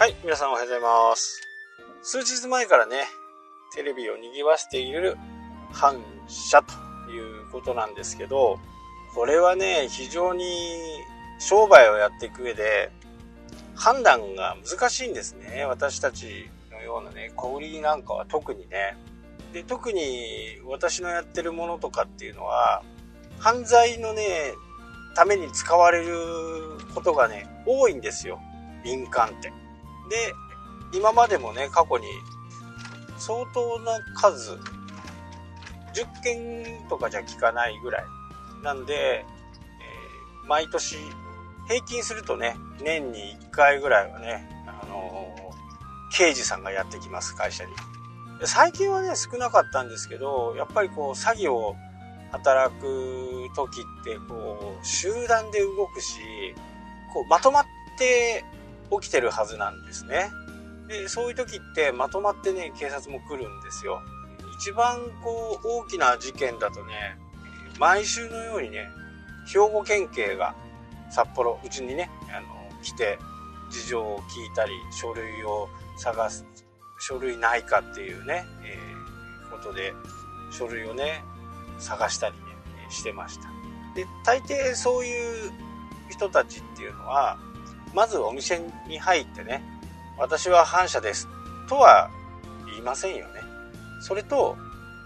[0.00, 1.42] はい、皆さんおはようございます。
[2.00, 3.04] 数日前からね、
[3.74, 5.18] テレビを賑わしている
[5.70, 8.58] 反射ということなんですけど、
[9.14, 10.46] これはね、非常に
[11.38, 12.90] 商売をやっていく上で、
[13.74, 15.66] 判断が難しいんですね。
[15.66, 18.96] 私たちのようなね、小売りなんかは特にね。
[19.52, 22.82] で、特に私のやってるものとかっていうのは、
[23.38, 24.54] 犯罪のね、
[25.14, 26.16] ために使われる
[26.94, 28.40] ことがね、多いんですよ。
[28.82, 29.59] 敏感って。
[30.10, 30.34] で、
[30.92, 32.06] 今までもね、過去に
[33.16, 38.04] 相当な数、10件とかじゃ効かないぐらい。
[38.62, 40.96] なんで、えー、毎年、
[41.68, 47.70] 平均するとね、年に1回ぐらいはね、あのー、刑事さんがやってきます、会社に。
[48.44, 51.76] 最近はね、少なかったんですけど、やっぱりこう、詐欺を
[52.32, 56.18] 働く時って、こう、集団で動くし、
[57.12, 57.64] こう、まとまっ
[57.98, 58.44] て
[58.90, 60.30] 起きてるはずなんですね。
[60.88, 64.02] で、そういう時ってまとまってね、警察も来るんですよ。
[64.60, 67.16] 一番こう大きな事件だとね、
[67.78, 68.88] 毎週のようにね、
[69.46, 70.54] 兵庫県警が
[71.10, 73.18] 札幌、うちにね、あの、来て、
[73.70, 76.44] 事情を聞いたり、書類を探す、
[76.98, 79.94] 書類ないかっていうね、えー、ことで、
[80.52, 81.22] 書類をね、
[81.78, 82.40] 探したりね、
[82.90, 83.48] してました。
[83.94, 85.52] で、大抵そういう
[86.10, 87.38] 人たちっていうのは、
[87.94, 89.62] まずお店に入ってね、
[90.18, 91.28] 私は反社です
[91.68, 92.10] とは
[92.66, 93.40] 言いませんよね。
[94.00, 94.56] それと、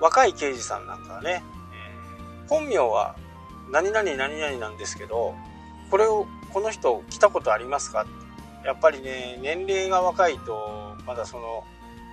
[0.00, 3.16] 若い刑事さんなんかはね、え、本名は
[3.70, 5.34] 何々何々なんですけど、
[5.90, 8.06] これを、この人来たことありますか？
[8.64, 11.64] やっぱりね、年齢が若いと、まだその、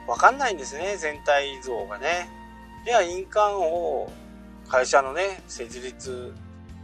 [0.07, 2.29] わかんないんですね、全体像がね。
[2.85, 4.11] では、印鑑を
[4.69, 6.33] 会社のね、設立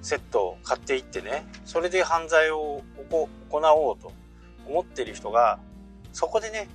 [0.02, 4.12] セットを買っていってね、それで犯罪を行おうと
[4.68, 5.60] 思ってる人が、
[6.14, 6.68] そこでね、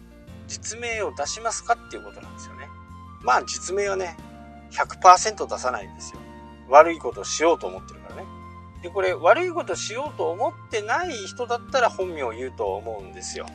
[0.46, 2.68] 実名を出しますかっていうことなんですよね。
[3.22, 4.16] まあ実名はね、
[4.70, 6.20] 100%出さないんですよ。
[6.68, 8.26] 悪いことをしようと思ってるからね。
[8.82, 13.46] で、これ悪いことしようと思ってない人だったら本名を言うと思うんですよ。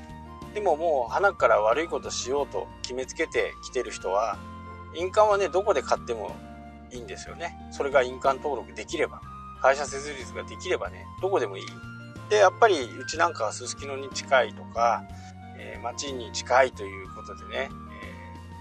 [0.53, 4.38] でももう鼻から悪いことしようと決めつけてきてる人は、
[4.96, 6.36] 印鑑はね、どこで買っても
[6.91, 7.56] いいんですよね。
[7.72, 9.22] それが印鑑登録できれば。
[9.62, 11.66] 会社設立ができればね、どこでもいい。
[12.30, 15.03] で、やっぱりうちなんかはすすきのに近いとか、
[15.58, 17.69] えー、町に近いということでね、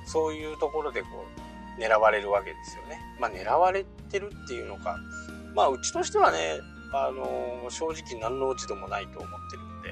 [0.04, 3.00] えー、そういうところでこう、狙われるわけですよね。
[3.20, 4.97] まあ狙われてるっていうのか、
[5.54, 6.58] まあうちとしてはね、
[6.92, 9.88] あのー、正直何の落ち度もないと思ってるんで、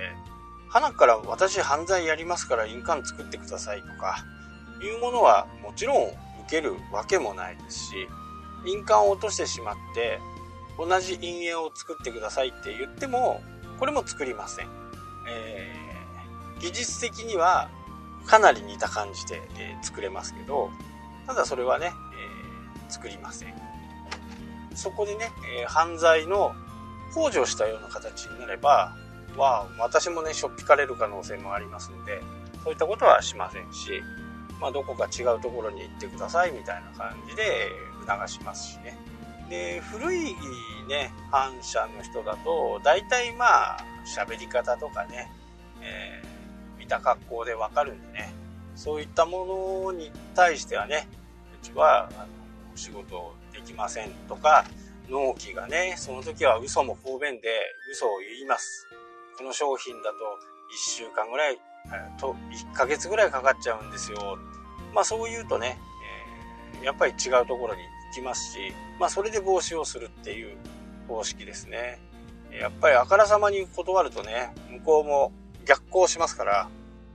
[0.68, 4.24] 花から私犯罪やりますから印鑑作ってくださいとか、
[4.82, 6.14] いうものはもちろん受
[6.48, 8.08] けるわけもないですし、
[8.66, 10.18] 印鑑を落としてしまって、
[10.78, 13.42] 同じ陰影を作ってくださいって言っても、
[13.78, 14.68] これも作りません。
[15.28, 17.68] えー、技術的には
[18.26, 20.70] かなり似た感じで、えー、作れますけど、
[21.26, 21.92] ただそれはね、
[22.86, 23.54] えー、作りません。
[24.74, 25.30] そこでね、
[25.62, 26.54] え犯罪の
[27.14, 28.94] 控除したような形になれば、
[29.36, 32.22] は、私もね、しょっぴかれる可能性もありますので、
[32.62, 34.02] そういったことはしませんし、
[34.60, 37.70] まあ、どこか違うところに行ってくださいみたいな感じで
[38.06, 38.98] 促しますしね。
[39.48, 40.34] で、古い
[40.88, 45.30] ね、反射の人だと、大体まあ、喋り方とかね、
[45.82, 48.32] えー、見た格好でわかるんでね、
[48.74, 51.08] そういったものに対してはね、
[51.62, 52.26] うちは、あの、
[52.76, 54.64] 仕事できませんとか、
[55.08, 57.48] 納期がね、その時は嘘も方便で
[57.90, 58.88] 嘘を言います。
[59.38, 61.58] この商品だと1週間ぐらい、
[62.18, 64.38] と1ヶ月ぐらいかかっちゃうんですよ。
[64.94, 65.78] まあそう言うとね、
[66.78, 70.56] えー、やっぱり違うところにきますし、まあそれで防止をするっていう
[71.08, 71.98] 方式ですね。
[72.50, 75.32] やっぱりあからさまに断るとね、向こうも
[75.66, 76.68] 逆行しますから、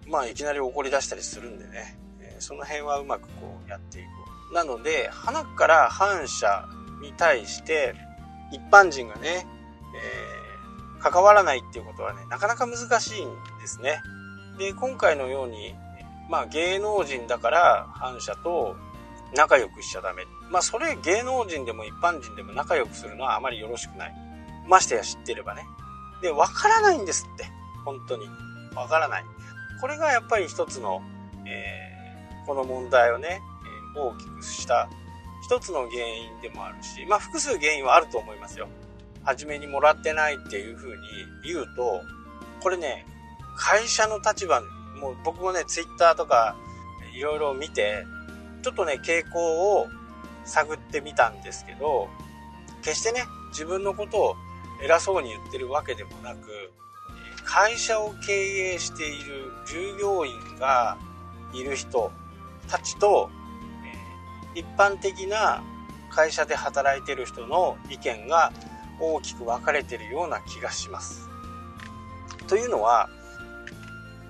[0.08, 1.98] まあいきなり怒り出したりするんでね、
[2.40, 4.10] その辺はうまくこうやっていこ
[4.52, 4.54] う。
[4.54, 6.68] なので、花から反射
[7.02, 7.96] に対して
[8.52, 9.48] 一般人がね、
[9.96, 13.30] えー、関わらないっていうことはね、なかなか難しいん
[13.62, 14.02] ですね。
[14.58, 15.76] で、今回のように、
[16.30, 18.76] まあ芸能人だから反射と
[19.36, 20.24] 仲良くしちゃダメ。
[20.50, 24.14] まあそれ芸能人でも一般人でも仲良くするのはあまりよろしくない。
[24.68, 25.66] ましてや知ってればね。
[26.22, 27.46] で、わからないんですって。
[27.86, 28.28] 本当に。
[28.76, 29.26] わからない。
[29.80, 31.02] これがやっぱり一つの、
[31.46, 33.42] えー、この問題をね、
[33.96, 34.88] えー、大きくした
[35.44, 38.68] 一つの原因でもあるし、まあ複数原因はあると思いますよ。
[39.24, 41.02] 初めにもらってないっていうふうに
[41.46, 42.02] 言うと、
[42.62, 43.06] これね、
[43.56, 44.62] 会社の立場、
[45.00, 46.56] もう僕もね、ツイッターとか
[47.16, 48.06] いろいろ見て、
[48.62, 49.88] ちょっとね、傾向を
[50.46, 52.10] 探ってみたんですけど、
[52.84, 54.36] 決してね、自分のことを
[54.84, 56.72] 偉そうに言ってるわけでもなく、
[57.44, 60.98] 会社を経営している従業員が
[61.54, 62.12] いる人
[62.68, 63.30] たちと、
[64.56, 65.64] 一般的な
[66.10, 68.52] 会社で働いてる人の意見が
[69.00, 71.30] 大きく分かれてるような気がします。
[72.48, 73.10] というのは、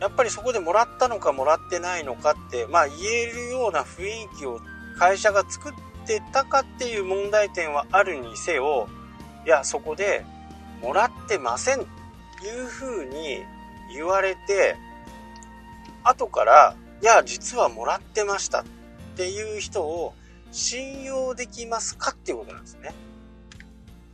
[0.02, 4.60] やっぱりそこでもらったのかもらってないのかって、まあ言えるような雰囲気を
[4.98, 5.74] 会社が作っ
[6.08, 8.90] てたかっていう問題点はあるにせよ、
[9.46, 10.26] いや、そこで
[10.82, 11.86] もらってません
[12.40, 13.44] というふうに
[13.94, 14.76] 言われて、
[16.04, 18.64] 後から、いや、実はもらってましたっ
[19.16, 20.16] ていう人を
[20.52, 22.92] 信用できますかっていうことなんですね。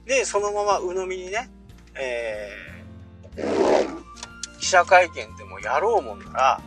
[0.06, 1.50] で、そのまま鵜呑みにね、
[1.95, 6.62] えー、記者会見でやろうもんなら、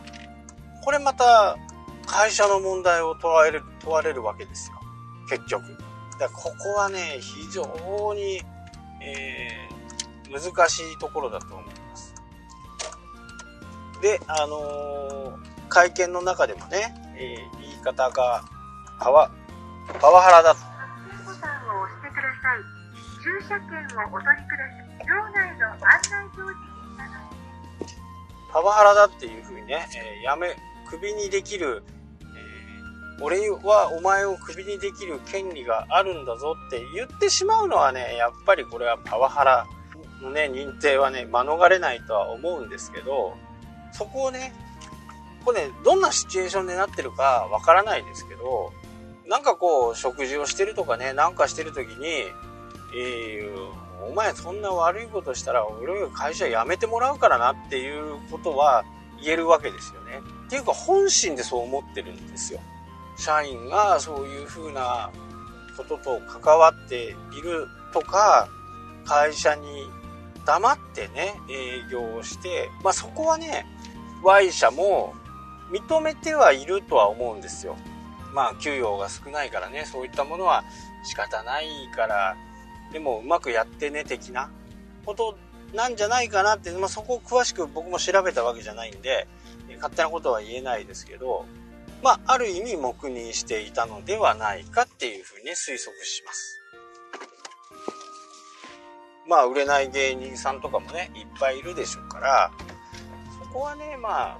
[0.83, 1.57] これまた
[2.05, 4.79] 会社の問題を問われる、問われるわけですよ。
[5.29, 5.63] 結局。
[5.63, 7.63] だからここはね、非常
[8.13, 8.41] に、
[9.01, 12.13] えー、難しいところだと思います。
[14.01, 18.43] で、あのー、会見の中でもね、えー、言い方が
[18.99, 19.31] パワ、
[19.99, 20.71] パワハラだと。
[23.23, 25.05] 駐車券をお取りください。
[25.05, 26.70] 場内の案内表示
[28.51, 30.55] パワハラだっていうふうにね、えー、やめ、
[30.89, 31.83] クビにできる、
[32.21, 39.65] えー、俺はお前をクビにできる権利があるんだぞって言ってしまうのはね、やっぱりこれはパワハラ
[40.21, 43.35] のね、認定はね、免れないとは思うんですけど、
[43.93, 44.53] そこをね、
[45.45, 48.71] これね、どんなシチュエーションでなってるかわからないですけど、
[49.27, 52.25] なんかこう、食事をしてるとかね、なんかしてる時に、
[52.93, 53.71] えー、
[54.09, 58.83] お前そんな悪いことしたら俺会社辞めてもらうからなっていうことは
[59.21, 60.21] 言えるわけですよね。
[60.47, 62.59] っていうか本心でそう思ってるんですよ。
[63.17, 65.11] 社員がそういうふうな
[65.77, 68.49] ことと関わっているとか、
[69.05, 69.89] 会社に
[70.45, 73.65] 黙ってね、営業をして、まあそこはね、
[74.23, 75.13] Y 社も
[75.71, 77.77] 認めてはいるとは思うんですよ。
[78.33, 80.63] まあ給与が少ないからね、そういったものは
[81.03, 82.35] 仕方ないから、
[82.91, 84.49] でもうまくやってね的な
[85.05, 85.37] こと
[85.73, 89.27] なんじゃないかなって、まあそこを詳しく僕も調べたわけじゃないんで、
[89.77, 91.45] 勝手なことは言えないですけど、
[92.03, 96.61] まあある意味黙認していたのではないかっていうふうに推測します。
[99.27, 102.51] まあ売れない芸人さんとかもね、いっぱいいるでしょうから、
[103.41, 104.39] そこはね、まあ、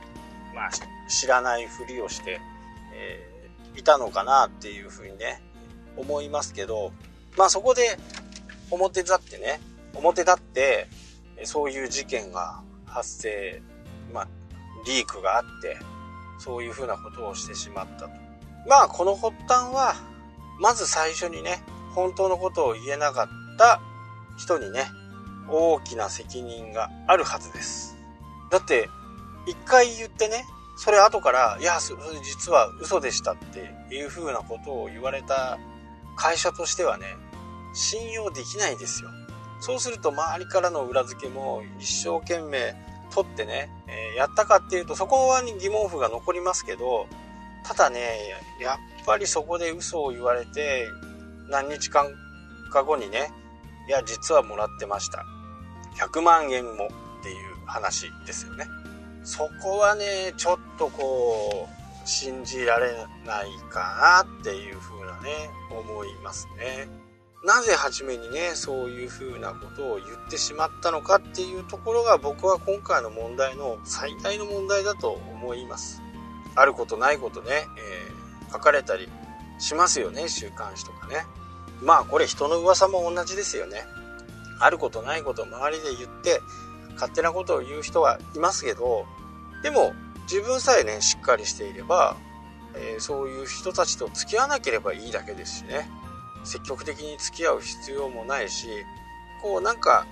[0.54, 0.70] まあ
[1.08, 2.42] 知らないふりをして、
[2.94, 5.42] えー、いたのかなっていうふうにね、
[5.96, 6.92] 思いますけど、
[7.38, 7.98] まあそこで
[8.72, 9.60] 表立ってね、
[9.96, 10.88] 表立って、
[11.44, 13.62] そういう事件が発生、
[14.14, 14.28] まあ、
[14.86, 15.78] リークがあって、
[16.40, 18.10] そういうふうなことをしてしまったと。
[18.68, 19.96] まあ、この発端は、
[20.60, 21.64] まず最初にね、
[21.94, 23.28] 本当のことを言えなかっ
[23.58, 23.82] た
[24.38, 24.86] 人にね、
[25.50, 27.98] 大きな責任があるはずです。
[28.52, 28.90] だって、
[29.48, 30.46] 一回言ってね、
[30.78, 35.58] それ後から、いや、それ実は嘘でしたっていう風なことを言われた
[36.16, 37.06] 会社としてはね、
[37.74, 39.10] 信用できないですよ。
[39.60, 42.76] そうすると周りからの裏付けも一生懸命
[43.14, 47.08] 取ってね、えー、やったかっていうとそこは疑問符が残りますけど、
[47.64, 48.00] ただね、
[48.60, 50.88] やっぱりそこで嘘を言われて、
[51.50, 52.08] 何日間
[52.72, 53.32] か後にね、
[53.88, 55.26] いや、実はもらってました。
[55.98, 56.88] 100万円も
[57.20, 58.66] っていう話ですよね。
[59.24, 62.92] そこはね、ちょっとこう、信じられ
[63.26, 67.01] ないかなっていう風なね、思いますね。
[67.44, 76.02] なぜ初めにね、そういう風なことを言ってしまったのかっていうところが僕は今回の問題の最大の問題だと思います。
[76.56, 79.10] あることないことね、えー、書かれたり
[79.58, 81.26] しますよね、週刊誌とかね。
[81.82, 83.86] まあこれ人の噂も同じですよね。
[84.60, 86.42] あることないことを周りで言って、
[86.94, 89.08] 勝手なことを言う人はいますけど、
[89.64, 89.94] でも
[90.32, 92.18] 自分さえね、しっかりしていれば、
[92.76, 95.90] えー、そういう人たちと付き合わなければいいだけですしね。
[96.44, 98.68] 積極的に付き合う必要もないし、
[99.42, 100.06] こうなんか、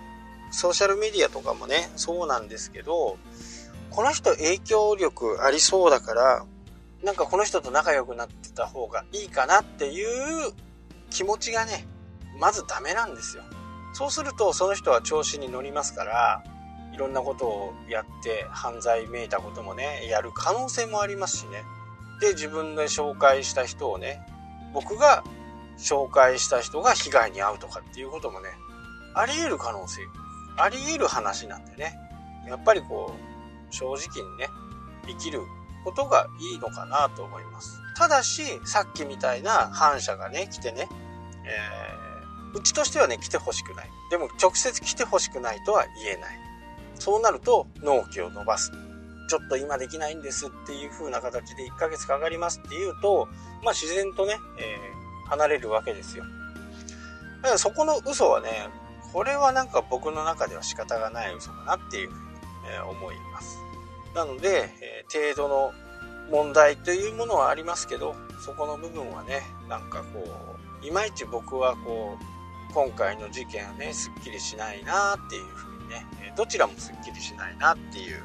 [0.52, 3.18] ソーシャルメディアとかもね、そうなんですけど、
[3.90, 6.46] この人影響力ありそうだから、
[7.04, 10.52] なんかこの人と仲良くなってた方がいいかなっていう
[11.10, 11.86] 気持ちがね、
[12.40, 13.44] まずダメなんですよ。
[13.94, 16.44] そうするとその人は調子に乗りますから、
[16.94, 21.64] いろんなことをやって犯罪めいたこともね、やる可能性もありますしね。
[22.20, 24.22] で、自分で紹介した人をね、
[24.74, 25.24] 僕が
[25.80, 28.50] 紹介した人が被害に遭うとかっていうこともね、
[29.16, 30.02] あり得る可能性、
[30.58, 31.98] あり得る話なんでね、
[32.48, 33.14] やっぱりこ
[33.72, 34.48] う、正直にね、
[35.08, 35.42] 生きる
[35.84, 37.80] ことがいいのかなと思います。
[37.96, 40.88] ただし、さっきみたいな反社がね、来てね、
[41.46, 43.90] えー、うちとしてはね、来てほしくない。
[44.10, 46.40] でも直接来てほしくないとは言えない。
[46.96, 48.72] そうなると納期を伸ばす。
[49.30, 53.28] ちょっと今できないんですっていう風な形で1ヶ月かかりますっていうと、
[53.64, 54.99] まあ自然とね、えー、
[55.30, 56.26] 離れるわけですよ。
[57.42, 58.50] だからそこの嘘はね、
[59.14, 62.30] これはなんか僕の中では仕方がない嘘かなっていうふうに、
[62.76, 63.58] え思います。
[64.14, 65.74] なので、え、程度の
[66.30, 70.24] 問題というものはありますけど、そこの部分はね、なんかこ
[70.82, 76.06] う、いまいち僕はこう、今回の事件はね、すっきりしないなっていうふうにね、
[76.36, 78.24] どちらもすっきりしないなっていう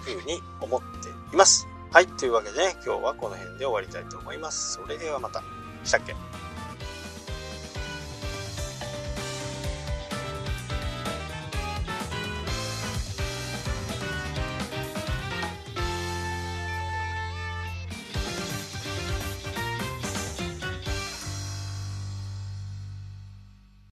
[0.00, 1.66] ふうに思っています。
[1.90, 4.74] はい、というわけで、ね、今日はこの辺で終わりたいと思います。
[4.74, 5.42] それではまた。
[5.84, 6.14] したっけ？